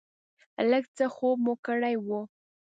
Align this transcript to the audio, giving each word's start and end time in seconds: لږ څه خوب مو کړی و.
لږ 0.69 0.83
څه 0.97 1.05
خوب 1.15 1.37
مو 1.45 1.53
کړی 1.65 1.95
و. 2.05 2.07